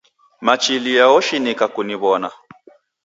[0.41, 2.29] Machilia woshinika kuniwona